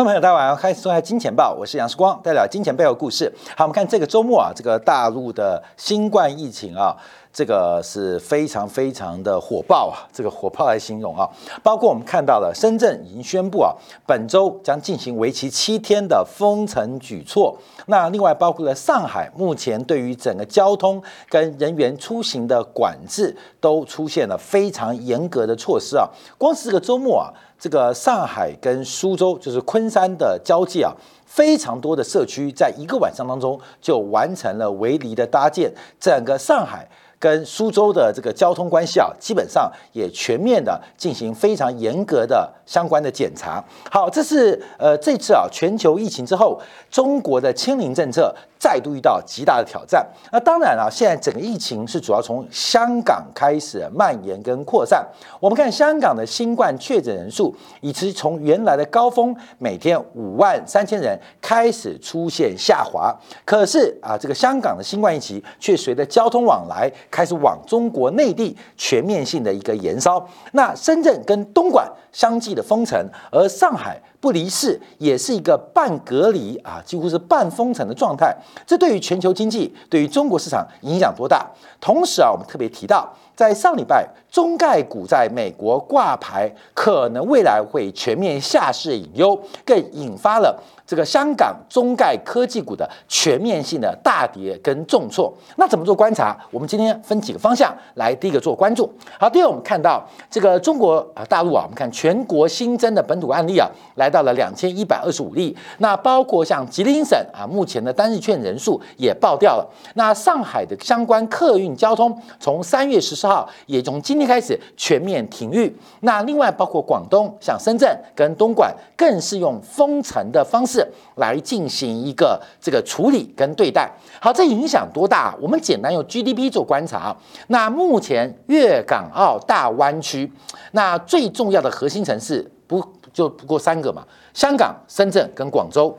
[0.00, 3.30] 观众朋友，大家晚上好，欢迎收看《金钱报》，我是杨世光，带来金钱背后故事。
[3.54, 6.96] 好，我们看这个周末啊，这个大陆的新冠疫情啊，
[7.30, 11.28] 这个是非常非常的火爆啊，这个火爆来形容啊，
[11.62, 13.74] 包括我们看到了深圳已经宣布啊，
[14.06, 17.54] 本周将进行为期七天的封城举措。
[17.84, 26.08] 那另外包括了上海，目前对于整个交通跟人员出行的管制都出现了非常严格的措施啊。
[26.38, 27.28] 光是这个周末啊。
[27.60, 30.90] 这个上海跟苏州，就是昆山的交界啊，
[31.26, 36.88] 非常多的社区，在一个晚上当中就完成了围篱的搭建，整个上海。
[37.20, 43.62] 跟苏州的这个交通关系啊，基本上也全面的进行非常严格的相关的检查。
[43.90, 46.58] 好，这是呃这次啊全球疫情之后，
[46.90, 50.04] 中国的清零政策再度遇到极大的挑战。
[50.32, 55.06] 那当然啊，现在整个疫情是主要从香港开始蔓延跟扩散。
[55.38, 63.14] 我们看香港的新冠确诊人数，已经从原来的高峰每天五万三千人开始出现下滑。
[63.44, 66.90] 可是啊，这个香港的新冠疫情却随着交通往来。
[67.10, 72.98] 开始往中国内地全面性的一个延烧，那深圳跟东莞相继的封城，
[73.30, 78.36] 而上海不离市也是一个半隔离啊，几乎是半封城的状态。
[78.66, 81.50] 这对于全球经济、对于中国市场影响多大？
[81.80, 90.62] 同时啊，我们特别提到，在上礼拜中概股在美国挂牌，可能未来会全面下市隐忧，更引发了。
[90.90, 96.36] 这个香港中概科技股的全面性的大跌跟重挫，那怎么做观察？
[96.50, 98.92] 我们今天分几个方向来，第一个做关注。
[99.16, 105.56] 好，第二我们看到这个中国啊大陆啊，我们看全国新增的本土案例啊，来到了两千一百二十五例。
[105.78, 109.70] 那包括像吉林省啊，目前的单日券人数也爆掉了。
[109.94, 115.72] 那上海的相关客运交通从三月十四号，也从今天开始全面停运。
[116.00, 120.79] 那另外包括广东，像深圳跟东莞，更是用封城的方式。
[121.16, 125.34] 来进行一个这个处理跟对待，好，这影响多大？
[125.40, 127.16] 我们简单用 GDP 做观察。
[127.48, 130.30] 那目前粤港澳大湾区，
[130.72, 134.04] 那最重要的核心城市不就不过三个嘛？
[134.34, 135.96] 香港、深圳跟广州。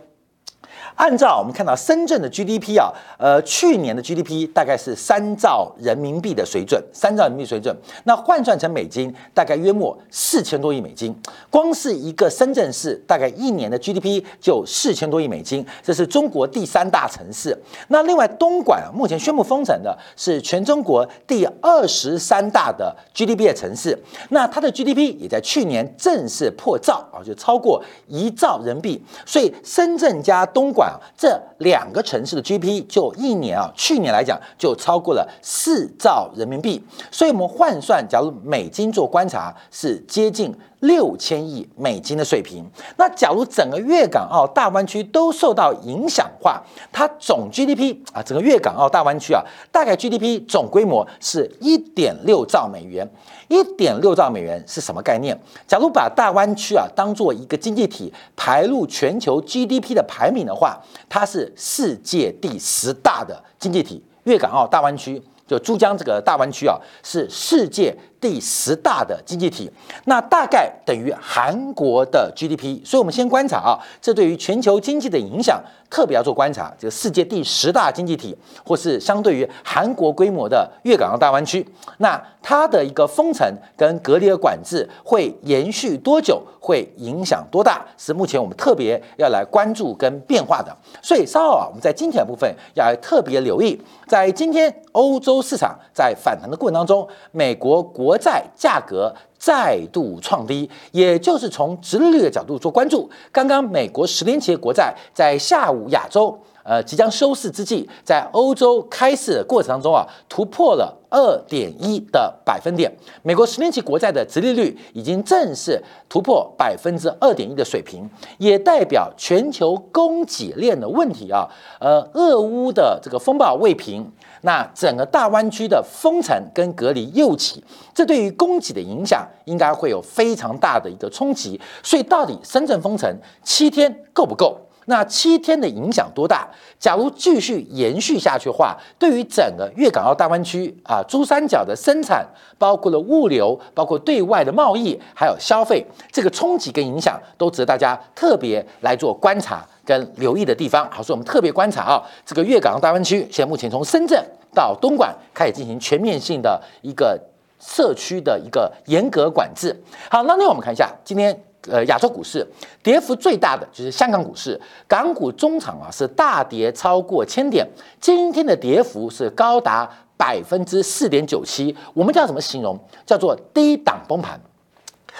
[1.02, 7.76] 按照我们看到深圳的 GDP 啊，呃，去年的 GDP 大概是三兆人民币的水准，三兆人民币水准。
[8.04, 11.12] 那换算成美金，大概约莫四千多亿美金。
[11.50, 17.58] 光是一个深圳市，大概一年的 GDP 就四千多亿美金，这是中国第三大城市。
[17.88, 23.98] 那另外东莞啊目前宣布封城的是全中国第二十三大的 GDP 的城市，
[24.30, 29.04] 那它的 GDP 也在去年正式破兆啊，就超过一兆人民币。
[29.26, 30.91] 所以深圳加东莞。
[31.18, 40.56] 这两个城市的 GDP 就一年啊，去年来讲就超过了四兆人民币，所以我们换算，假如美金做观察，是接近。
[40.82, 42.64] 六千亿美金的水平，
[42.98, 46.62] 那假如整个粤港澳大湾区都受到影响话，
[46.92, 53.08] 它总 GDP 啊，整个粤港澳大湾区啊，大概 GDP 总规模是一点六兆美元。
[53.48, 55.38] 一点六兆美元是什么概念？
[55.68, 64.02] 假如把大湾区啊当做一个经济体排入全球 GDP 的排名的话，它是世界第十大的经济体。
[64.24, 67.96] 粤港澳大湾区就珠江这个大湾区啊，是世界。
[68.22, 69.70] 第十大的经济体，
[70.06, 75.60] 那大概等于韩国的 GDP，所以我们先观察啊，这对于全球经济的影响
[75.90, 76.72] 特别要做观察。
[76.78, 81.68] 这个世界第十大经济体，或是相对于韩国规模的粤港澳大湾区，
[81.98, 90.76] 那它的一个封城跟隔离的管制会延续多久，会影响多大，是目前我们特别要来关注跟变化的。
[91.02, 103.10] 所以稍后啊，我们在今天的部分要特别留意，在今天欧洲市场在反弹的过程当中，美国国国债价格再度创低，也就是从直利率的角度做关注。
[103.32, 112.94] 刚刚美国十年期国债在下午亚洲呃即将收市之际，在欧洲开市的过程当中啊，突破了二点一的百分点。
[113.24, 118.10] 美国十年期国债的直利率已经正式突破百分之二点一的水平，
[118.40, 121.48] 也代表全球供给链的问题啊。
[121.80, 124.06] 呃，俄乌的这个风暴未平。
[124.42, 131.60] 那整个大湾区的封城跟隔离又起，这对于供给的影响应该会有非常大的一个冲击。
[131.84, 134.60] 所以到底深圳封城七天够不够？
[134.86, 136.48] 那七天的影响多大？
[136.80, 142.26] 假如继续延续下去的话，对于整个粤港澳大湾区啊，珠三角的生产，
[142.58, 149.66] 包括了物流，包括对外的贸易，还有消费，这个冲击跟影响都值得大家特别来做观察。
[149.84, 154.24] 跟留意的地方，好，所以我们特别观察啊，这个粤港澳大湾区，现在目前从深圳
[154.54, 157.20] 到东莞开始进行全面性的一个
[157.60, 159.76] 社区的一个严格管制。
[160.10, 162.46] 好，那另外我们看一下，今天呃亚洲股市
[162.82, 167.68] 跌幅最大的就是香港股市，港股中场啊是大跌超过千点，
[168.00, 172.80] 今天的跌幅是高达百分之四点九七，我们叫什么形容？
[173.06, 174.40] 叫做低档崩盘。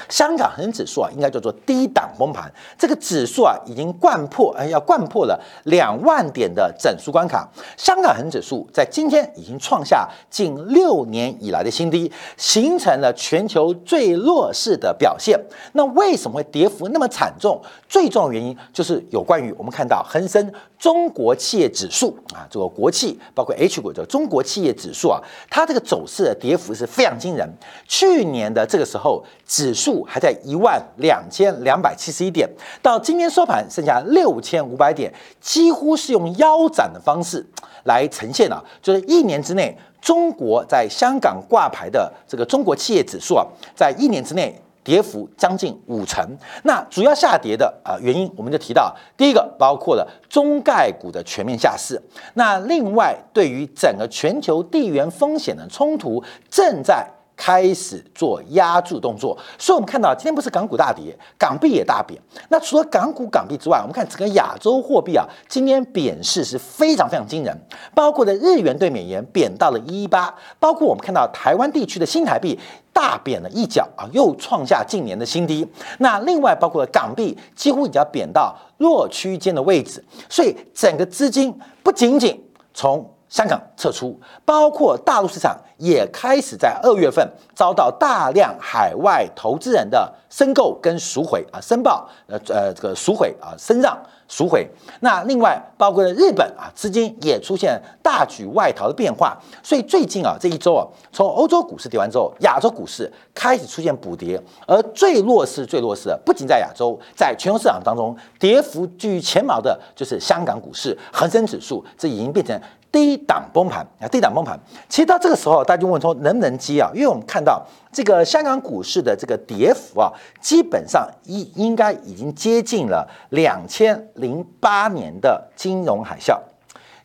[0.10, 2.52] 香港恒生指数啊，应该叫做低档崩盘。
[2.78, 7.50] 这个指数啊，已经贯破，哎，要贯破了两万点的整数关卡。
[7.78, 15.40] 香港恒指数在今天已经创下近六年以来的新低，形成了全球最弱势的表现。
[15.74, 17.62] 那为什么会跌幅那么惨重？
[17.88, 27.48] 最重要原因就是有关于我们看到恒生中国企业指数啊，这个国企包括 H 股的中国企业指数啊，它这个走势的跌幅是非常惊人。
[27.88, 32.50] 去年的这个时候，指数还在一万两千两百七十一点，
[32.82, 37.46] 到今天收盘剩下六千五百点，几乎是用腰斩的方式
[37.84, 38.64] 来呈现了。
[38.82, 43.46] 就是一年之内，中国在香港挂牌的这个中国企业指数啊，
[43.76, 46.26] 在一年之内跌幅将近五成。
[46.64, 52.02] 那主要下跌的啊原因，我们就提到第一个，包括了中概股的全面下市。
[52.36, 57.06] 那另外，对于整个全球地缘风险的冲突，正在。
[57.44, 62.22] 开始做压住动作，所以我们看到今天不是港股大跌，港币也大贬。
[62.50, 67.60] 那除了港股、港币之外，我们看整个亚洲货币啊，今天贬势是非常非常惊人，
[67.96, 72.60] 包括的日元对美元贬到了一一八，包括我们看到台湾地区的新台币
[72.94, 75.68] 大贬了一角啊，又创下近年的新低。
[75.98, 81.52] 那另外包括港币几乎已经要贬到弱区间的位置，所以整个资金
[81.82, 82.40] 不仅仅
[82.72, 87.26] 从香港撤出，包括大陆市场也开始在二月份
[87.56, 93.98] 遭到大量海外投资人的申购跟赎回啊，申报呃呃这个赎回啊，申让
[94.28, 94.70] 赎回。
[95.00, 99.38] 那另外包括日本啊，资金也出现大举外逃的变化。
[99.64, 100.84] 所以最近啊这一周啊，
[101.14, 104.38] 从欧洲股市跌完之后，亚洲股市开始出现补跌，
[104.68, 112.62] 而最弱势最弱势的不仅在亚洲，在全球市场当中跌幅居于前茅的就是香港股市恒生指数，这已经变成。
[112.92, 114.60] 低档崩盘啊，低档崩盘。
[114.90, 116.92] 其实到这个时候，大家就问说能不能接啊？
[116.94, 120.12] 因为我们看到这个香港股市的这个跌幅啊，
[120.42, 126.38] 基本上应应该已经接近了两千零八年的金融海啸。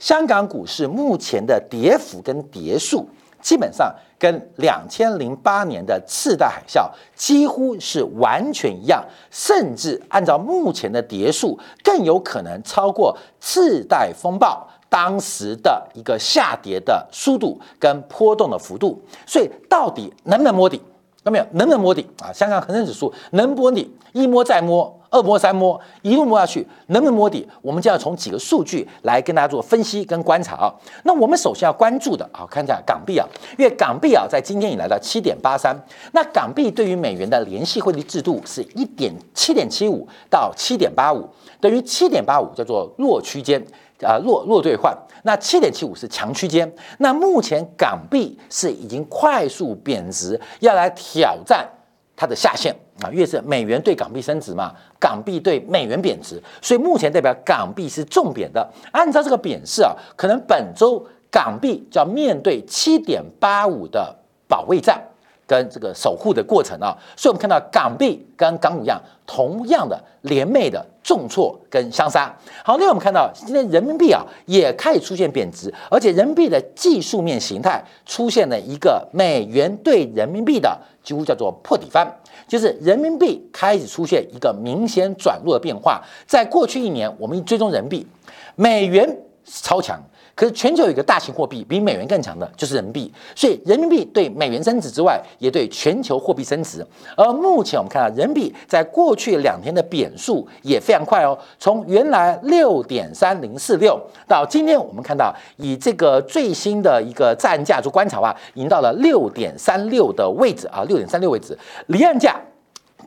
[0.00, 3.08] 香港股市目前的跌幅跟跌数，
[3.40, 14.68] 基本上跟两千零八年的次贷海啸几乎是完全一样，甚至按照目前的跌数，更有可能超过次贷风暴。
[14.96, 20.80] 当时的一个下跌的速度跟波动的幅度，所以到底能不能摸底？
[21.24, 21.44] 有没有？
[21.52, 22.32] 能不能摸底啊？
[22.32, 23.94] 香港恒生指数能摸底？
[24.14, 27.48] 一摸再摸，二摸三摸，一路摸下去，能不能摸底？
[27.62, 30.74] 我们就要从几个数据来跟大家做分析跟观察啊。
[31.04, 33.26] 那我们首先要关注的啊，看一下港币啊，
[33.56, 35.74] 因为港币啊在今天以来到七点八三，
[36.12, 41.26] 那港币对于美元的联系汇率制度是一点七点七五到七点八五，
[41.60, 43.64] 等于七点八五叫做弱区间。
[44.02, 46.70] 啊，弱弱兑换，那七点七五是强区间。
[46.98, 51.66] 那目前港币是已经快速贬值，要来挑战
[52.14, 53.10] 它的下限啊。
[53.10, 58.68] 越是美元对港币升值嘛，港币对美元贬值，所以目前代表港币是重贬的。
[58.92, 64.14] 按照这个贬势啊，可能本周港币就要面对七点八五的
[64.48, 65.02] 保卫战。
[65.48, 72.34] 跟这个守护的过程啊，所以我们看到港币跟港股一样，同样的连袂的重挫跟相杀。
[72.64, 82.12] 好，那我们看到今天人民币啊也开始出现贬值，而且人民币的技术面形态出现了一个美元对人民币的几乎叫做破底翻，
[82.46, 86.02] 就是人民币开始出现一个明显转弱的变化。
[86.26, 88.06] 在过去一年，我们追踪人民币，
[88.54, 90.00] 美元超强。
[90.36, 93.12] 可是全球有一个大型货币比美元更强的，就是人民币。
[93.34, 96.86] 所以人民币对美元升值之外，也对全球货币升值。
[97.16, 112.38] 而目前我们看到人民币在过去两天的贬速也非常快哦，从原来六点三零四六到今天我们看到以这个最新的一个在岸价做观察啊，已经到了六点三六的位置啊，六点三六位置离岸价。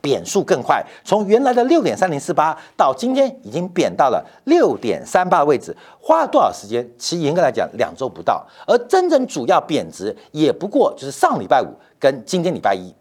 [0.00, 6.88] 贬速更快，从原来的六点三零四八到今天已经贬到了六点三八的位置，花了多少时间？
[6.98, 8.46] 其实严格来讲，两周不到。
[8.66, 12.94] 而真正主要贬值也不过就是上礼拜五跟今天礼拜一，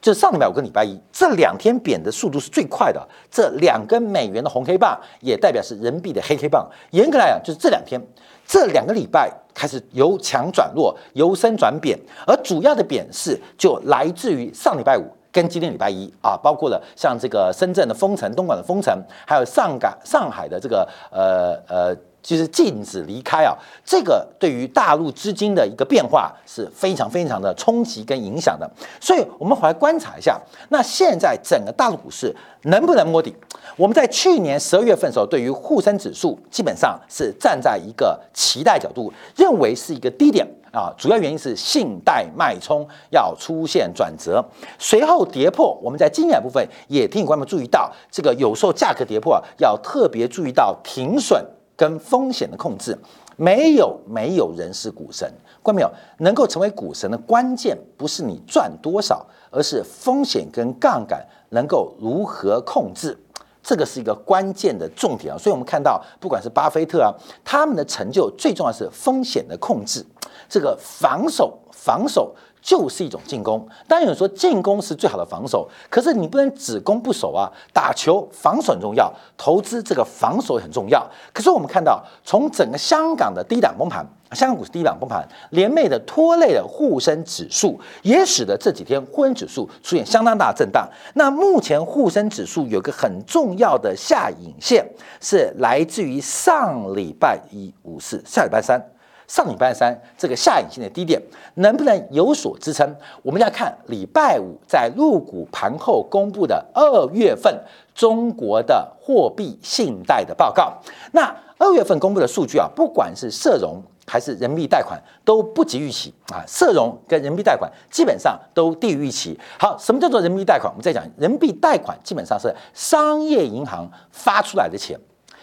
[0.00, 3.06] 就上礼拜五跟礼拜一这两天贬的速度是最快的。
[3.30, 6.68] 这两根美元的红黑棒也代表是人民币的黑黑棒。
[6.90, 8.00] 严格来讲，就是这两天
[8.46, 15.04] 这两个礼拜开始由强转弱，由升转贬，而主要的贬势就来自于上礼拜五。
[15.32, 18.96] 跟今天礼拜一啊，包括了像这个深圳的封城、东莞的封城，
[19.26, 28.70] 还有上港、上海的这个呃呃就是禁止离开啊，这个对于大陆资金的一个变化是非常非常的冲击跟影响的。
[29.00, 32.34] 所以，我们回来观察一下，那现在整个大陆股市
[32.64, 33.34] 能不能摸底？
[33.76, 40.92] 我们在去年十二月份的时候，对于沪深指数基本上是站在一个期待角度，认为是一个低点啊。
[40.98, 44.44] 主要原因是信贷脉冲要出现转折，
[44.78, 45.78] 随后跌破。
[45.82, 51.44] 我们在经验部分也提醒观众注意到，这个有时候价格跌破啊，要特别注意到停损。
[51.76, 52.94] 跟风险的控制，
[53.38, 55.26] 没有没有人是股神，
[55.62, 55.90] 关没有？
[56.18, 63.18] 能够成为股神的关键，不是你赚多少，而是风险跟杠杆能够如何控制，
[63.62, 65.38] 这个是一个关键的重点啊。
[65.38, 67.14] 所以我们看到，不管是巴菲特啊，
[67.44, 70.04] 他们的成就最重要是风险的控制，
[70.48, 72.34] 这个防守防守。
[72.62, 77.50] 就是一种进攻，当然有人说进攻是最好的防守，可是你不能只攻不守啊！
[77.72, 81.02] 打球防守很重要，投资这个防守也很重要。
[81.32, 90.88] 可是我们看到，从整个香港的低档崩盘，香港股市低档崩盘，连袂的拖累了沪深指数，也使得这几天沪深指数出现相当大的震荡。
[91.14, 94.86] 那目前沪深指数有个很重要的下影线，
[95.20, 98.80] 是来自于上礼拜一五四，下礼拜三。
[99.26, 101.22] 上礼拜三这个下影线的低点
[101.54, 102.92] 能不能有所支撑？
[103.22, 107.56] 我们要看礼拜五在入股盘后公布的二月份
[107.94, 110.76] 中国的货币信贷的报告。
[111.12, 119.38] 那二月份公布的数据啊，不管是社融还是人民币贷款都不及预期啊，社融跟人民币贷款基本上都低于预期。
[119.56, 120.68] 好，什么叫做人民币贷款？
[120.68, 124.98] 我们再讲，人民币贷款基本上是商业银行发出来的钱。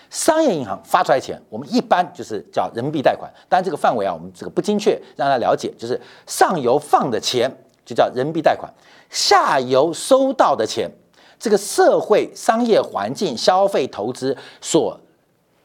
[0.09, 3.31] 商业银行发出来钱，我们一般就是叫人民币贷款。
[3.47, 7.49] 当然，这个范围啊，我们这个不精确，让大家了解，就是上游放的钱
[7.85, 8.69] 就叫人民币贷款，
[9.09, 10.91] 下游收到的钱，
[11.39, 14.99] 这个社会、商业环境、消费、投资所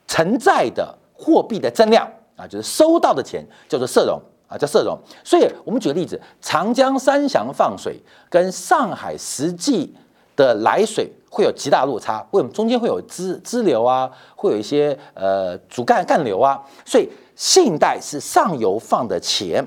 [0.07, 4.99] 承载的货币的增量啊，就是收到的钱叫做社融啊，叫社融。
[5.25, 9.95] 所以我们举个例子，长江三峡放水跟上海实际
[10.37, 11.11] 的来水。
[11.35, 14.11] 会有极大落差，为什么中间会有支支流啊？
[14.37, 16.61] 会有一些呃主干干流啊？
[16.85, 19.67] 所以信贷是上游放的钱，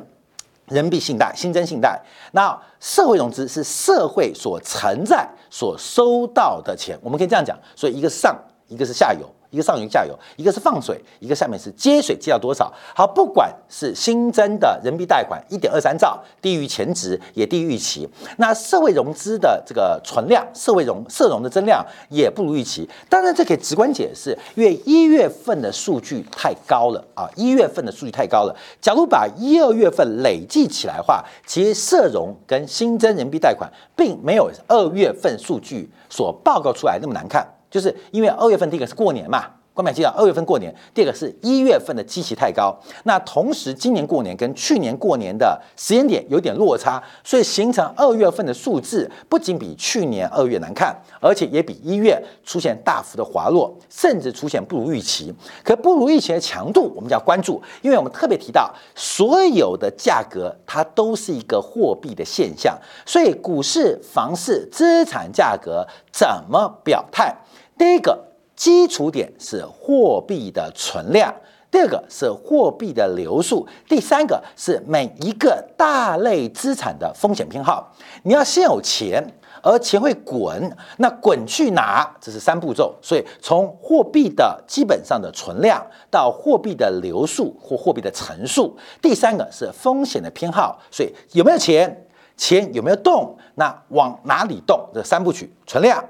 [0.67, 1.99] 人民币信贷、新增信贷。
[2.33, 6.95] 那社会融资是社会所承载、所收到的钱。
[7.01, 9.27] 我们可以这样讲，所以一个上，一个是下游。
[9.55, 12.69] 一个上游下游，一个是放水，一个下面是接水，接到多少？
[12.93, 18.05] 好，不管是新增的人民币贷款一点二三兆，低于前值，也低于预期。
[18.35, 22.89] 那社会融资的这个存量，社会融社融的增量也不如预期。
[23.07, 27.29] 当然，这可以直观解释，因为一月份的数据太高了啊！
[27.37, 28.53] 一月份的数据太高了。
[28.81, 37.47] 假如把一二月份累计起来的话，其实社融跟新增人民币贷款并没有二月份数据所报告出来那么难看。
[37.69, 55.35] 就是因为二月份第一个是过年嘛，关买记得二月份过年，第二个是一月份的基期太高，那同时今年过年跟去年过年的时间点有点落差，所以形成二月份的数字不仅比去年二月难看，而且也比一月出现大幅的滑落，甚至出现不如预期。
[55.61, 67.35] 可不如预期的强度，我们就要关注，因为我们特别提到所有的价格它都是一个货币的现象，所以股市、房市、资产价格怎么表态？
[67.77, 71.33] 第一个基础点是货币的存量，
[71.69, 77.93] 第二个是货币的流速，第三个是每一个大类资产的风险偏好。
[78.23, 79.21] 你要先有钱，
[79.61, 82.09] 而钱会滚，那滚去哪？
[82.21, 82.95] 这是三步骤。
[83.01, 90.79] 所以从货币的基本上的存量到货币的流速或货币的乘数，第三个是风险的偏好。
[90.89, 92.07] 所以有没有钱？
[92.37, 93.37] 钱有没有动？
[93.55, 94.89] 那往哪里动？
[94.93, 96.03] 这三部曲：存量、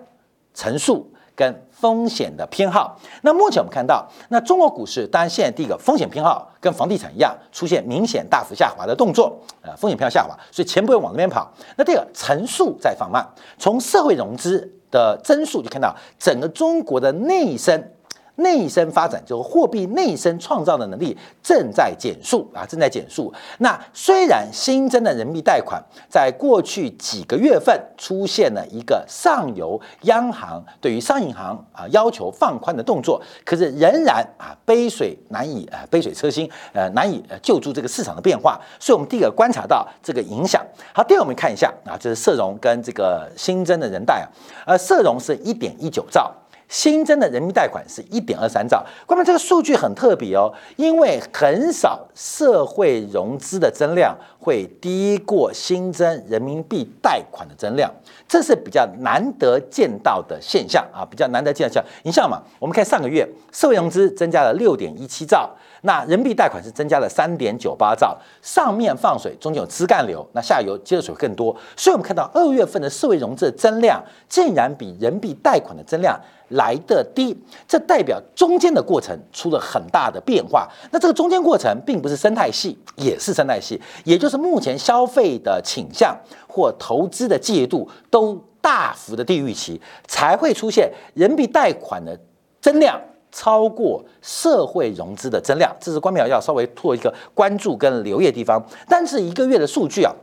[0.53, 1.11] 乘数。
[1.35, 11.51] 跟风险的偏好，那目前我们看到，那中国股市当然现在第一个风险偏好跟房地产一样，出现明显大幅下滑的动作，呃，风险偏好下滑，所以钱不会往那边跑。
[11.75, 13.27] 那第二个乘数在放慢，
[13.57, 17.91] 从社会融资的增速就看到整个中国的内生。
[18.35, 23.33] 内生发展就是货币内生创造的能力正在减速啊，正在减速。
[23.59, 38.59] 那虽然新增的人民币贷款在过去几个月份出现了一个上游央行对于商业银行啊要求放宽的动作，可是仍然啊杯水难以啊杯水车薪，呃难以救助这个市场的变化。
[38.79, 40.63] 所以，我们第一个观察到这个影响。
[40.93, 44.27] 好，第二我们看一下啊，这是社融跟这个新增的人贷啊，
[44.67, 46.31] 呃，社融是一点一九兆。
[46.67, 48.83] 新增的人民币贷款是一点二三兆。
[49.05, 57.91] 关键这个数据很特别哦，因为很少社会融资的增量会低过新增人民币贷款的增量，
[58.27, 61.91] 这是比较难得见到的现象啊，比较难得见到现象。
[62.03, 65.49] 你像嘛，我们看上个月社会融资增加了六点一七兆。
[65.85, 77.37] 那人民币贷款是增加了三点九八兆，上面放水，中间有枝干流，那下游接的水更多，所以我们看到二月份的社会融资的增量竟然比人民币贷款的增量来得低，
[77.67, 80.67] 这代表中间的过程出了很大的变化。
[80.91, 92.19] 那这个中间过程并不是生态系，也是生态系，也就是目前消费的倾向或投资的介度都大幅的低于预期，才会出现人民币贷款的
[92.59, 92.99] 增量。
[93.35, 98.65] 超过社会融资的增量，这是关淼要稍微做一个关注跟留意的地方。
[98.87, 100.15] 但是一个月的数据啊，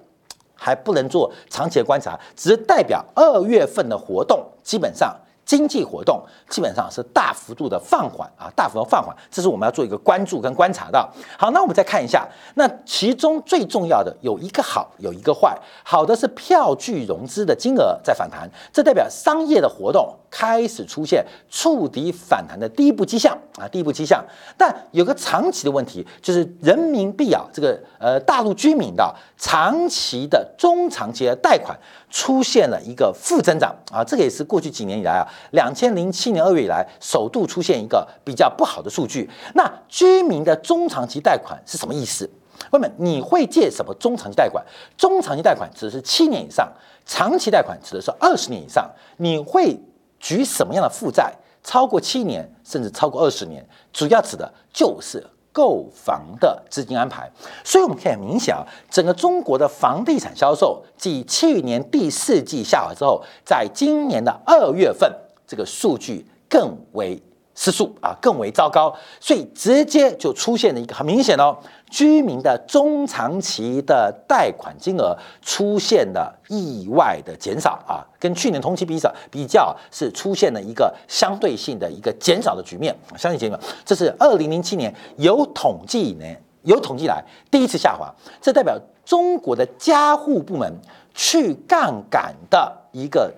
[0.54, 5.14] 还不能做长期的观察，只是代表二月份的活动基本上。
[5.44, 11.11] 经济活动基本上是大幅度的放缓啊，大幅度放缓，这是我们要做一个关注跟观察到。
[11.37, 15.56] 好，那我们再看一下，那其中最重要的有一个好，有一个坏。
[15.84, 24.25] 好的是票据融资的金额在反弹，这代表商业的活动开始出现触底反弹的第一步迹象啊，第一步迹象。
[24.56, 31.76] 但有个长期的问题，就是人民币啊，这个呃大陆居民的长期的中长期的贷款。
[32.12, 39.29] 出现了一个负增长啊，这个也是过去几年以来啊，两千零七年二月以来首度出现一个比较不好的数据。
[39.55, 42.29] 那居民的中长期贷款是什么意思？
[42.71, 44.65] 问问你会借什么中长期贷款？
[44.97, 46.71] 中长期贷款指的是七年以上，
[47.05, 48.91] 长期贷款指的是二十年以上。
[49.17, 49.81] 你会
[50.19, 51.33] 举什么样的负债？
[51.62, 55.27] 超过七年甚至超过二十年，主要指的就是。
[55.55, 57.31] 购房的资金安排，
[57.62, 65.12] 所以我们可以很明显啊，整个中国的房地产销售继去年第四季下滑之后，在今年的二月份，
[65.52, 67.23] 这个数据更为。
[67.54, 71.54] 失速啊，更为糟糕，所以直接就出现了一个很明显哦，
[71.90, 86.24] 居民的中长期的贷款金额出现了意外的减少啊，跟去年同期比较比较是出现了一个相对性的一个减少的局面，相对减少，这是二零零七年有统计呢
[86.62, 90.72] 有统计来第一次下滑，这代表中国的家户部门
[91.12, 93.31] 去杠杆的一个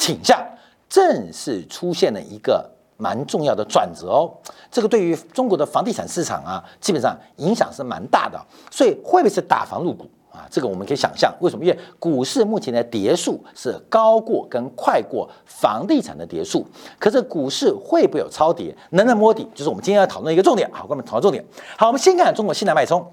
[0.00, 0.44] 倾向，
[0.92, 2.70] 正是出现了一个。
[2.98, 4.30] 蛮重要的转折哦，
[4.70, 8.40] 这个对于中国的房地产市场啊，基本上影响是蛮大的。
[8.70, 10.46] 所以会不会是打房入股啊？
[10.48, 11.64] 这个我们可以想象，为什么？
[11.64, 16.64] 因为股市目前的跌数是高过跟快过房地产的跌数，
[17.00, 18.72] 可是股市会不会有超跌？
[18.90, 19.48] 能不能摸底？
[19.52, 20.70] 就是我们今天要讨论一个重点。
[20.72, 21.44] 好，我们讨论重点。
[21.76, 23.04] 好，我们先看中国信贷脉冲。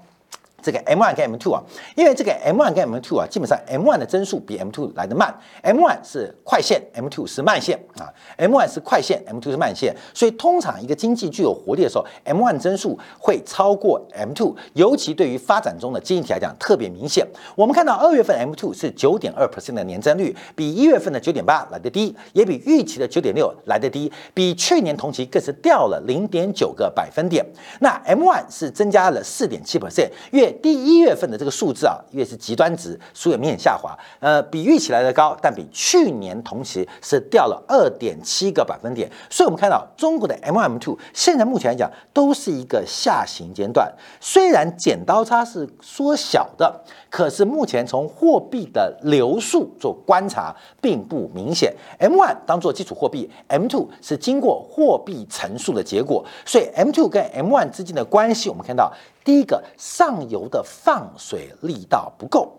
[0.62, 1.62] 这个 M one 跟 M two 啊，
[1.96, 7.26] 因为这个 M one 跟 M two 啊，基本上 M one 的增速比 M two 来得慢，M one 是快线，M two
[7.26, 17.26] 是慢线啊，M one 是快线，M two 是慢线，所以通常一个经济具有活力的时候，M one 增速会超过 M two，尤其对于发展中的经济体来讲特别明显。
[17.56, 27.44] 我们看到二月份 M two 是九点二 percent 的年增率，比一月份的九点八来得低，也比预期的九点六来得低，比去年同期更是掉了零点九个百分点。
[27.80, 30.49] 那 M one 是增加了四点七 percent，月。
[30.52, 33.96] 第一月份的这个数字啊，因为是极端值，所以明显下滑。
[34.18, 39.10] 呃，比预期来的高，但比去年同期是掉了二点七个百分点。
[39.28, 43.92] 所以，我们看到中国的 M M two 现在目前来讲都是一个下行阶段。
[44.20, 51.74] 虽然剪刀差是缩小的，可是目前从货币的流速做观察，并不明显。
[51.98, 56.24] M one 当做基础货币，M two 是经过货币乘数的结果。
[56.44, 58.92] 所以，M two 跟 M one 之间的关系，我们看到。
[59.24, 62.56] 第一个上游的放水力道不够，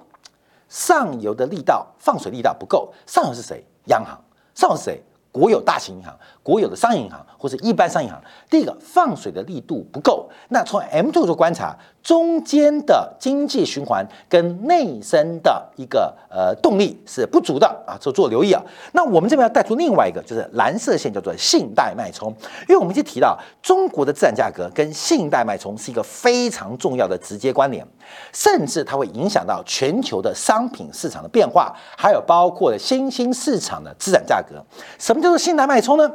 [0.70, 2.94] 上游的力道放水力道不够。
[3.06, 3.66] 上游是谁？
[3.86, 4.20] 央行。
[4.54, 5.04] 上游是谁？
[5.32, 8.22] 国有大型银行、国有的商业银行或者一般商业银行。
[8.50, 10.30] 第一个放水的力度不够。
[10.50, 11.76] 那从 M two 做观察。
[12.04, 18.60] 中间的经济循环跟内生的一个呃动力是不足的啊，做做留意啊。
[18.94, 22.36] 那我们这边要带出另外一个，就是蓝色线叫做信贷脉冲，
[22.68, 27.86] 因为我们已经提到中国的资产价格跟信贷脉冲是一个非常重要的直接关联，
[28.34, 34.56] 甚至它会影响到全球的商品市场的变化，还有包括新兴市场的资产价格。
[34.98, 36.12] 什么叫做信贷脉冲呢？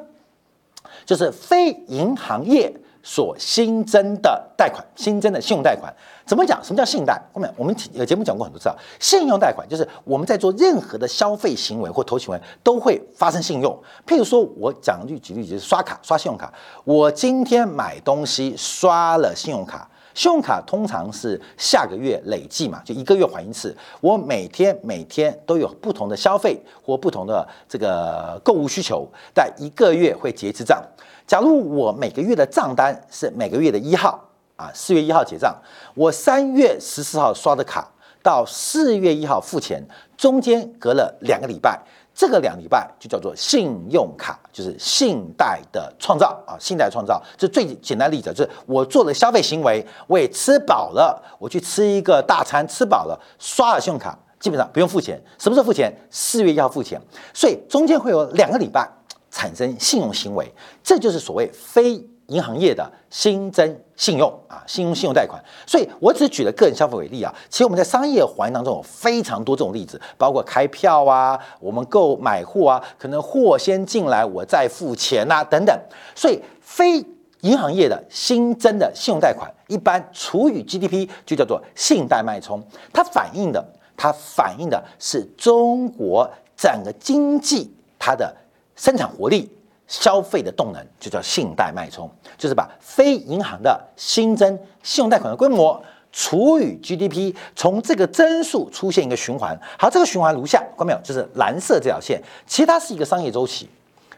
[1.04, 2.74] 就是非银行业。
[3.08, 5.94] 所新增的贷款，新增的信用贷款，
[6.26, 6.58] 怎么讲？
[6.60, 7.16] 什么叫信贷？
[7.32, 8.74] 后面我们有节目讲过很多次啊。
[8.98, 13.72] 信用贷款就是我们在做任何的消费行为或投行为都会发生信用。
[14.04, 16.52] 譬如说，我讲句举例，就是刷卡刷信用卡。
[16.82, 23.76] 我今天买东西刷了信用卡，信用卡通常是下个月累计嘛，就一个月还一次。
[24.00, 30.82] 我每天每天都有不同的消费或不同的这个购物需求，但一个月会结一次账。
[31.26, 34.18] 假如我每个月的账单是每个月的一号
[34.56, 35.54] 啊，四月一号结账，
[35.94, 37.86] 我三月十四号刷的卡，
[38.22, 41.78] 到四月一号付钱，中间隔了两个礼拜。
[42.16, 47.22] 这个两礼拜就叫做信用卡，就是信贷的创造啊，信贷创造。
[47.36, 55.22] 这最简单例子就是我做了消费行为，我也吃饱了，我去吃一个大餐，吃饱了，刷了信用卡，基本上不用付钱。
[55.38, 55.94] 什么时候付钱？
[56.10, 56.98] 四月要付钱，
[57.34, 58.90] 所以中间会有两个礼拜
[59.30, 60.50] 产生信用行为，
[60.82, 62.02] 这就是所谓非。
[62.28, 67.34] 银行业的新增信用啊，信用信用贷款，所以我只举了个人消费为例啊。
[67.48, 75.74] 其实我们在商业环境当中有非常多这种例子，包括开票啊，我们购买货啊，可能货先进来，我再付钱呐等等。
[76.14, 77.02] 所以非
[77.40, 83.64] 银行业的新增的信用贷款，一般除以 GDP 就叫做信贷脉冲，它反映的
[83.96, 88.36] 它反映的是中国整个经济它的
[88.74, 89.50] 生产活力。
[89.86, 95.80] 消费的动能就叫信贷脉冲，就是把非银行的新增信用贷款的规模
[96.12, 99.58] 除以 GDP，从这个增速出现一个循环。
[99.78, 100.98] 好，这个循环如下，看到没有？
[101.02, 103.68] 就是蓝色这条线，其实它是一个商业周期，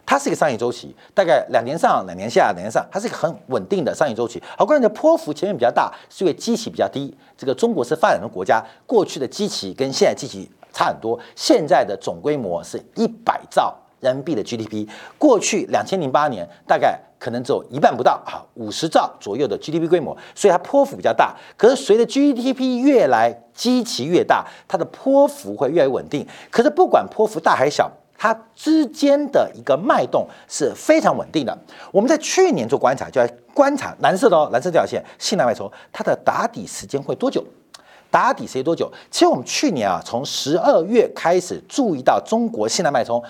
[0.07, 4.41] 它是一个商业周期，大概两年上、两年下、两年上，它是一个很稳定的商业周期。
[4.57, 7.13] 好，关键的波幅前面比较大，是因为基期比较低。
[7.37, 13.77] 这个中国是发展中国家，过去的基期跟现在基期差很多，现在的总规模是一百兆。
[14.01, 21.35] 人民币的 GDP，过去两千零八年大概可能只有一半不到啊，五十兆左右的 GDP 规模，所以它波幅比较大。
[21.57, 26.27] 可是随着 GDP 越来基期越大，它的波幅会越来越稳定。
[26.51, 31.57] 可是不管波幅大还小，它之间的一个脉动是非常稳定的。
[31.93, 37.45] 我们在去年做观察，就要观察蓝色的哦，蓝色这条线，信贷脉冲，它的打底时间会多久？
[38.11, 38.91] 打底时间多久？
[39.11, 43.23] 其实我们去年啊，从十二月开始注意到中国信贷脉冲。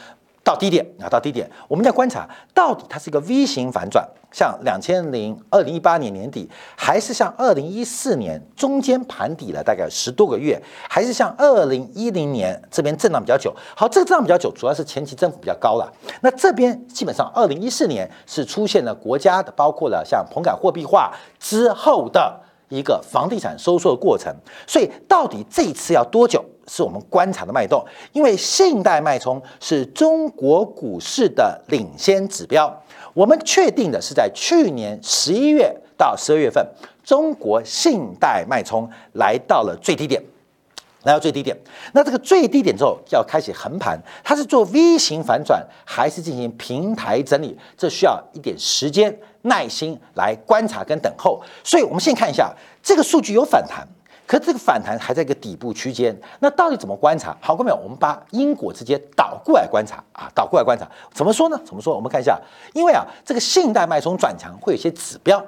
[0.48, 10.58] 到低点啊，到低点，我们在观察到底它是一个 V 型反转，像两千零二零一八年年底，还是像二零一四年中间盘底了大概十多个月，
[10.88, 13.54] 还是像二零一零年这边震荡比较久。
[13.76, 15.92] 好，这个震荡比较久，主要是前期增幅比较高了。
[16.22, 24.34] 那这边基本上二零一四年是出现了国家的，包括了像棚改货币化之后的一个房地产收缩的过程。
[24.66, 26.44] 所以到底这一次要多久？
[26.70, 32.70] 是我们观察的脉动，因为信贷脉冲是中国股市的领先指标。
[33.14, 36.62] 我们确定的是在去年十一月到十二月份，
[37.02, 40.22] 中国信贷脉冲来到了最低点，
[41.08, 41.56] 来到最低点。
[41.92, 47.58] 那这个最低点之后要开始横盘，它是做 V 型反转，还是进行平台整理？
[47.76, 51.42] 这需要一点时间、耐心来观察跟等候。
[51.64, 53.88] 所以，我们先看一下这个数据有反弹。
[54.26, 57.34] 可这个反弹还在一个底部区间，那到底怎么观察？
[57.40, 61.58] 好，各位，我们把因果直接倒过来观察啊，倒过来观察，怎么说呢？
[61.64, 61.96] 怎么说？
[61.96, 62.38] 我们看一下，
[62.74, 65.42] 因为啊，这个信贷脉冲转强会有些指标。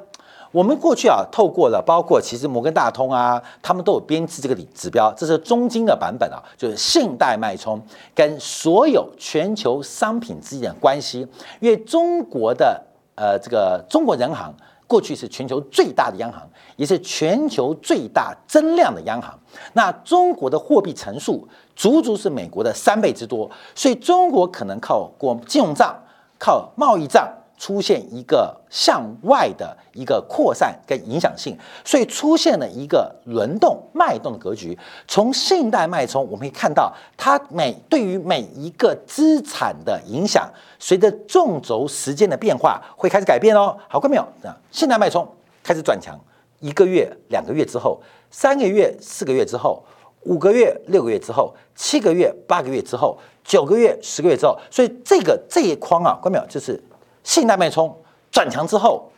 [0.52, 7.80] 我们过去啊，透过了包括其实摩根大通啊，他们都有编制这个指标，这是中金的版本啊，就是信贷脉冲
[8.14, 11.26] 跟所有全球商品之间的关系。
[11.60, 12.82] 因为中国的
[13.14, 14.54] 呃这个中国人行。
[14.90, 16.42] 过去是全球最大的央行，
[16.74, 19.38] 也是全球最大增量的央行。
[19.74, 25.96] 那中国的货币乘数足足是美国的三倍之多，所以中国可能靠过金融账、
[26.40, 27.32] 靠贸易账。
[27.60, 34.76] 出现一个向外的一个扩散跟影响性，所以出现了一个轮动脉动的格局。
[35.06, 43.76] 从信贷脉冲，我们可以看到它每对于每一个资产的影响，随着纵轴时间的变化会开始改变哦。
[43.86, 44.22] 好，看没有？
[44.42, 45.28] 啊，信贷脉冲
[45.62, 46.18] 开始转强，
[46.60, 49.84] 一个月、两个月之后，三个月、四个月之后，
[50.22, 56.46] 五个月、六个月之后，七个月、八个月之后，九个月、十个月之后，所以这个这一框啊，关没有？
[56.46, 56.82] 就是。
[57.22, 57.96] 信贷脉冲
[58.30, 59.10] 转强之后，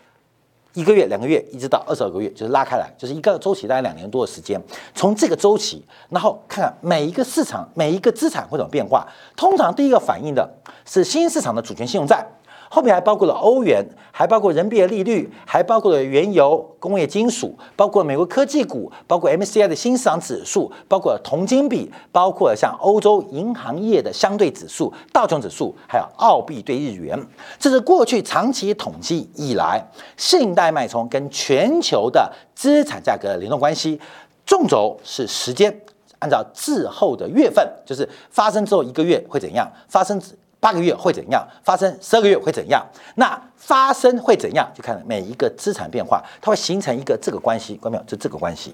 [0.72, 4.60] 一个月、两个月，一直到二十二个月，就是拉开来，就是一个周期，大概两年多的时间。
[4.94, 9.06] 从这个周期，然后看看每一个市场、每一个资产会怎么变化。
[9.36, 10.48] 通常第一个反应的
[10.84, 12.26] 是新市场的主权信用债。
[12.74, 27.22] 后面还包括了欧元，还包括人民币的利率，还包括了原油、工业金属，包括美国科技股，包括 MCI 的新市场指数，包括铜金比，包括像欧洲银行业的相对指数、道琼指数，还有澳币对日元。
[27.58, 34.00] 这是过去长期统计以来信贷脉冲跟全球的资产价格的联动关系。
[34.46, 35.78] 纵轴是时间，
[36.20, 40.18] 按照滞后的月份，就是发生之后一个月会怎样，发生。
[40.62, 42.86] 八个月会怎样，发生十二个月会怎样？
[43.16, 44.70] 那发生会怎样？
[44.72, 48.04] 就看每一个资产变化，它会形成一个这个关系，关没有？
[48.04, 48.72] 就这个关系，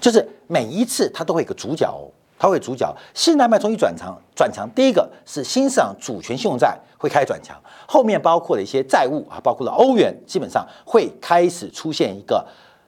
[0.00, 2.90] 就是每一次它都会有个主角哦，它会主角。
[3.12, 7.54] 信贷脉冲一转强，转强，第一个是新市场主权信用债会开始转强，
[7.86, 12.42] 后面包括了一些债务啊，包括了欧元，基本上会开始出现一个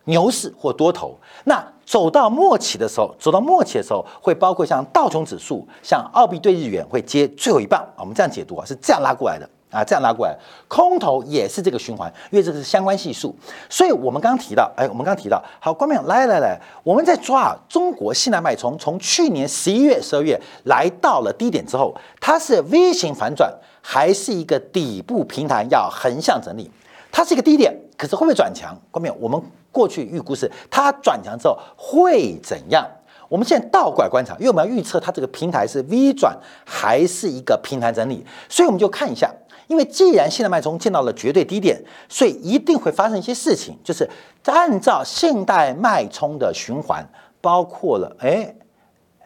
[0.07, 1.17] 牛市或多头。
[1.45, 7.87] 那走到末期的时候，走到末期的时候，会包括像道琼指数、像澳币对日元会接最后一棒。
[7.97, 10.37] 我们这样解读啊，是这样拉过来的啊，这样拉过来。
[10.67, 13.33] 空头也是这个循环，因为这是相关系数。
[13.71, 26.69] 所以我们刚刚提到，哎，我们刚刚提到，好，观众来来来，我们在抓啊，中国信贷脉冲从去年十一月、十二月来到了低点之后，它是 V 型反转，还是一个底部平台要横向整理？
[27.13, 28.77] 它是一个低点，可是会不会转强？
[28.91, 29.41] 观众我们。
[29.77, 32.83] 过去预估是它转强之后会怎样？
[33.29, 36.35] 我们现在倒过来观察，因为我们要预测它这个平台是 V 转
[36.65, 39.31] 还是一个平台整理，所以我们就看一下。
[39.67, 44.09] 因为既然信贷脉冲见到了绝对低点，所以一定会发生一些事情，就是
[44.45, 47.05] 按照信贷脉冲的循环，
[47.41, 48.55] 包括了哎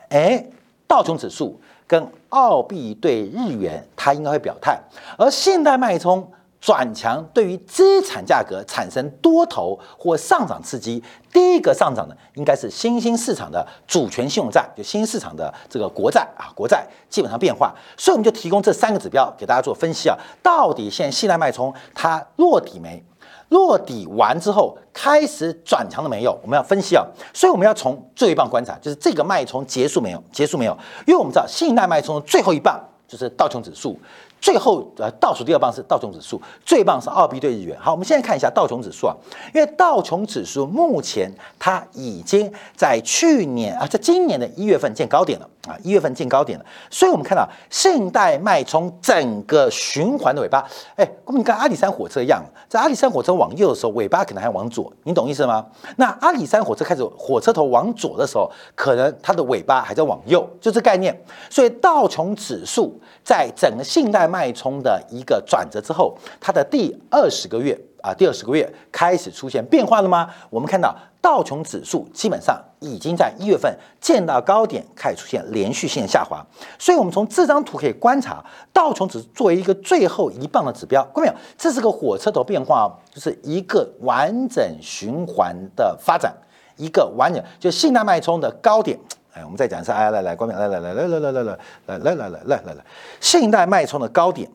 [0.09, 0.45] 哎
[0.89, 4.81] 道琼指数跟澳币对日元，它应该会表态，
[5.17, 6.27] 而信贷脉冲。
[6.61, 23.03] 转强对于资产价格产生多头或上涨刺激，第一个上涨的应该是新兴市场的主权信用债，就新兴市场的这个国债啊，国债基本上变化，所以我们就提供这三个指标给大家做分析啊，到底现在信贷脉冲它落底没？
[23.49, 26.38] 落底完之后开始转强了没有？
[26.40, 30.23] 我们要分析啊，所以我们要从最后一棒观察，就是这个脉冲结束没有？
[30.31, 30.79] 结束没有？
[31.07, 33.99] 因为我们知道信贷脉冲的最后一棒就是道琼指数。
[34.40, 37.79] 最后，呃，倒数第二棒是道琼指数，最棒是澳币兑日元。
[37.79, 39.14] 好，我们现在看一下道琼指数啊，
[39.55, 46.64] 因为道琼指数目前它已经在去年啊，在今年的一月份见高点了啊，一月份见高点了。
[46.90, 55.66] 所以我们看到信贷脉冲整个循环的尾巴，哎，我们跟阿里山火车一样，在阿里山火车往右的时候，尾巴可能还往左，你懂意思吗？
[55.96, 61.14] 那阿里山火车开始火车头往左的时候，可能它的尾巴还在往右，就这概念。
[61.51, 70.29] 所以道琼指数在整个信贷脉冲的一个转折之后，它的第二十个月啊，第二十个月开始出现变化了吗？
[70.49, 76.45] 我们看到道琼指数基本上已经在一月份见到高点，开始出现连续性的下滑。
[76.79, 81.35] 所以，我们从这张图可以观察，道琼指作为一个最后一棒的指标，看到没有？
[81.59, 86.35] 这是个火车头变化，就是一个完整循环的发展，
[86.77, 88.99] 一个完整就信贷脉冲的高点。
[89.33, 92.85] 哎，我们再讲一次，哎，来来，关明，来来来来来来来来来来来来来来来，
[93.21, 94.51] 信贷脉冲的高点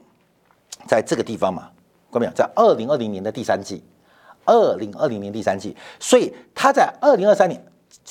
[0.87, 1.69] 在这个地方嘛，
[2.15, 3.83] 关明，在二零二零年的第三季，
[4.45, 7.61] 二零二零年第三季，所以它在二零二三年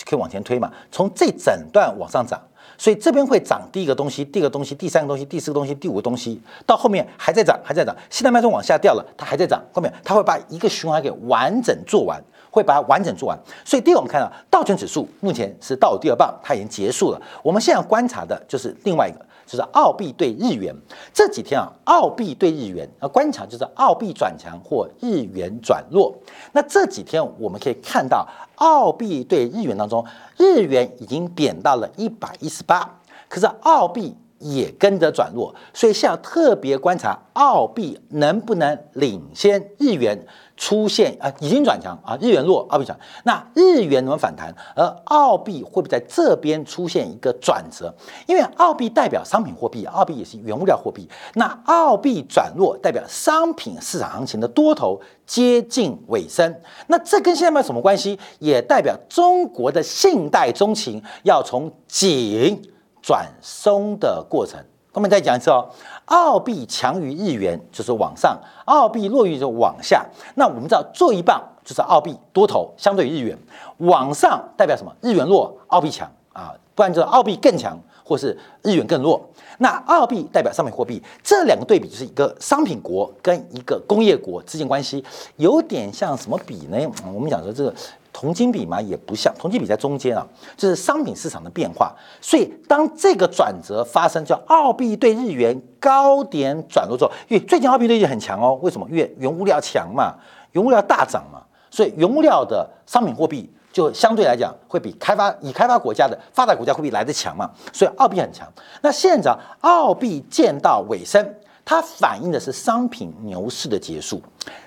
[0.05, 2.39] 可以往前推嘛，从这整段往上涨，
[2.77, 12.23] 所以这边会涨第一个东西，第二个东西，第三个东西，第四个东西，第五个东西，到后面还在涨，还在涨，现在脉冲往下掉了，它还在涨，后面它会把一个循环给完整做完。
[12.51, 17.21] 会把它完整做完，所以第二我们看到道琼指数目前是倒第二棒，它已经结束了。
[17.43, 20.75] 我们现在观察的就是另外一个，就是澳币对日元。
[21.13, 26.15] 这几天啊，澳币对日元啊，观察就是澳币转强或日元转弱。
[26.53, 28.27] 那这几天我们可以看到，
[28.57, 30.05] 澳币对日元当中，
[30.37, 40.27] 日元已经贬到了一百一十八，可是澳币也跟着转弱，所以现在特别观察澳币能不能领先日元。
[40.57, 42.97] 出现啊，已经转强啊，日元弱，澳币强。
[43.25, 44.55] 那日元怎么反弹？
[44.77, 47.93] 而澳币会不会在这边出现一个转折？
[48.27, 51.09] 因为澳币代表商品货币，澳币也是原物料货币。
[51.35, 56.55] 那澳币转弱，代表商品市场行情的多头接近尾声。
[56.87, 58.19] 那这跟现在没有什么关系？
[58.39, 62.63] 也代表中国的信贷中情要从紧
[63.03, 64.59] 转松的过程。
[64.95, 65.69] 我们再讲一次哦。
[66.07, 70.07] 澳币强于日元就是往上，澳币弱于就往下。
[70.37, 73.39] 那我们知道做一棒就是澳币多头相对于日元，
[73.79, 74.95] 往上代表什么？
[75.01, 79.21] 日元弱，澳币强啊，不然就是澳币更强，或是日元更弱。
[79.59, 85.05] 那澳币代表商品货币，这两个对比就是一个商品国跟一个工业国之间关系，
[85.37, 86.79] 有点像什么比呢？
[87.13, 87.75] 我们讲说这个。
[88.15, 90.25] 铜金比嘛也不像，铜金比在中间啊，
[90.57, 91.93] 就是商品市场的变化。
[92.21, 98.87] 所以当这个转折发生，叫澳币对日元高点转弱之后，因为最近澳币对日元很强哦，为什么？
[98.89, 100.15] 因为原物料强嘛，
[100.53, 108.47] 原物料大涨嘛，所以原物料的商品货币就相对来讲会比开发已开发国家的发达国家货币来的强嘛，所以澳币很强。
[108.81, 111.35] 那现在澳币见到尾声。
[111.65, 114.21] 它反映的是商品牛市的结束，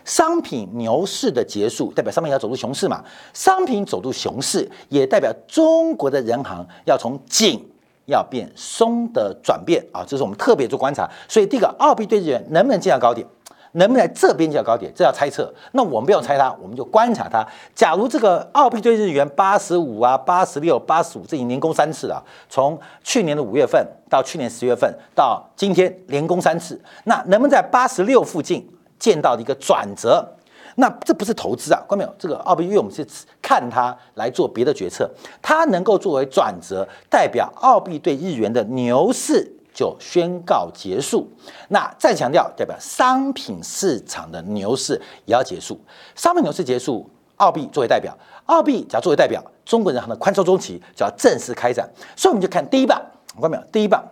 [0.03, 3.03] 商品牛市的结束代表商品要走入熊市嘛？
[3.33, 7.63] 商品走入熊市也代表中国的人行要从紧
[8.05, 11.07] 要变松的转变啊，这是我们特别做观察。
[11.27, 13.27] 所以第一个，二币对日元能不能见到高点？
[13.73, 14.91] 能不能在这边叫高点？
[14.95, 15.53] 这叫猜测。
[15.73, 17.45] 那我们不用猜它，我们就观察它。
[17.75, 22.23] 假如这个澳币兑日元八十五啊、八十六、八十五，这已经连攻三次了。
[22.49, 30.34] 从去年的五月份到去年十月份到今天连攻三次，那能不能在八十六附近见到一个转折？
[30.80, 32.15] 那这不是投资啊，看到没有？
[32.19, 33.03] 这个澳币，因为我们是
[33.41, 35.10] 看它来做别的决策，
[35.41, 41.29] 它能够作为转折，代表澳币对日元的牛市就宣告结束。
[41.67, 45.79] 那再强调，代表商品市场的牛市也要结束。
[46.15, 48.11] 商品牛市结束，澳币作为代表，
[48.47, 51.87] 澳币只要作为代表，中国人行的宽松中期就要正式开展。
[52.15, 52.99] 所以我们就看第一棒，
[53.35, 53.63] 我看到没有？
[53.71, 54.03] 第一棒，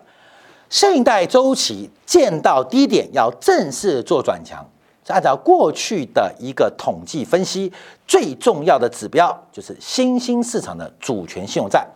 [0.70, 4.64] 现代周期见到低点，要正式做转强。
[5.04, 7.72] 是按照过去的一个统计分析，
[8.08, 11.88] 最重要的指标就是新兴市场的主权信用债。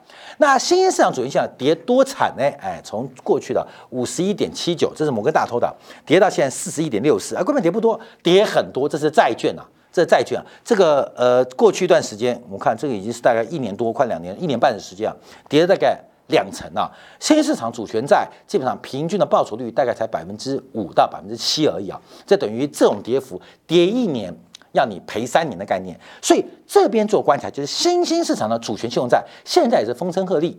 [0.41, 2.43] 那新兴市场主权信用跌多惨呢？
[2.60, 5.75] 哎，从过去的五十一点七九，这是摩根大通的，
[6.06, 8.88] 跌到现在四十一点六四，啊，根本跌不多，跌很多。
[8.88, 10.45] 这是债券啊，这债券啊。
[10.63, 15.15] 这个呃，过去一段时间，我们看这个已经是大概一年多，快两年，一年半的时间啊，
[15.47, 15.99] 跌了大概。
[16.30, 16.88] 两成啊，
[17.19, 24.32] 新兴市场主权债基本上平均的报酬率大概才百分之五到百分之七而已啊，这等于这种跌幅跌一年
[24.71, 25.99] 要你赔三年的概念。
[26.21, 30.58] 所以这边做观察就是新兴市场的主权信用债现在也是风声鹤唳，因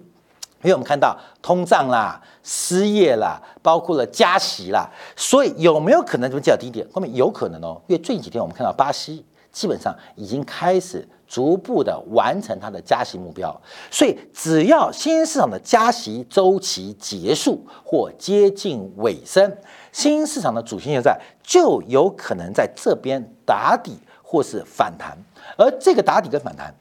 [0.64, 6.86] 为我们看到通胀啦、失业啦，包括了加息啦，所以有没有可能这么较低点？
[6.92, 11.08] 后面有可能哦，因为最近几天我们看到巴西基本上已经开始。
[11.30, 13.56] 逐步的完成它的加息目标，
[13.88, 19.56] 所以只要新兴市场的加息周期结束或接近尾声，
[19.92, 25.18] 新兴市场的主线现在就有可能在这边打底或是反弹，
[25.56, 26.74] 而这个打底跟反弹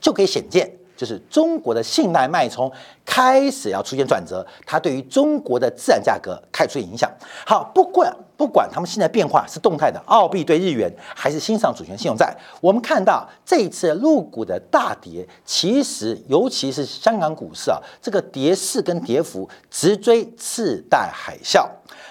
[0.00, 0.70] 就可以显见。
[1.04, 2.72] 就是中国的信贷脉冲
[3.04, 7.10] 开始要出现转折，它对于中国的资产价格开始影响。
[7.44, 21.68] 好，不管不管他们现在变化是动态的，澳币对日元还是新上主权信用债，我们看到这一次入股的大跌，其实尤其是香港股市啊，这个跌势跟跌幅直追次贷海啸，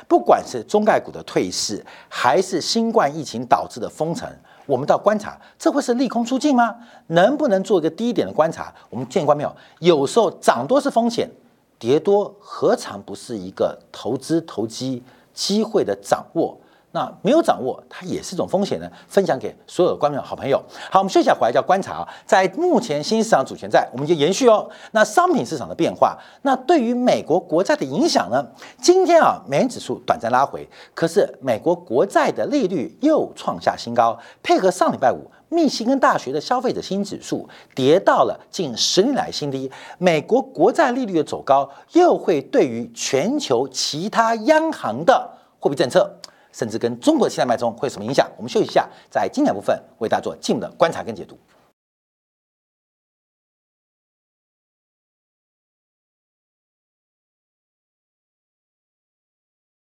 [0.08, 4.30] 不管是中概股的退市，还是新冠疫情导致的封城。
[4.66, 6.76] 我们到观察，这会是利空出尽吗？
[7.08, 8.74] 能不能做一个低点的观察？
[8.90, 9.56] 我们见过没有？
[9.80, 11.30] 有时候涨多是风险，
[11.78, 16.58] 跌多何尝不是一个投资投机机会的掌握？
[16.94, 18.88] 那没有掌握，它也是一种风险呢。
[19.08, 20.62] 分享给所有的观众好朋友。
[20.92, 22.08] 好，我们休息下回来叫观察啊。
[22.24, 24.70] 在目前新市场主权债，我们就延续哦。
[24.92, 28.46] 那商品市场的变化，那对于美国国债的影响呢？
[28.80, 45.28] 今天啊，美元指数短暂拉回，可是美国国债的利率又创下新高，配合上礼拜五密西根大学的消费者新指数跌到了近十年来新低，美国国债利率的走高，又会对于全球其他央行的
[45.60, 46.20] 货币政策。
[46.54, 48.26] 甚至跟中国的现代脉冲会有什么影响？
[48.38, 51.38] 我们休息一下，在精彩部分为大家做进一步的观察跟解读。